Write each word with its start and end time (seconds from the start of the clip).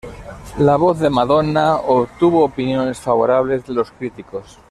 La 0.57 0.77
voz 0.77 0.97
de 0.97 1.11
Madonna 1.11 1.75
obtuvo 1.75 2.43
opiniones 2.43 2.99
favorables 2.99 3.67
de 3.67 3.75
los 3.75 3.91
críticos. 3.91 4.59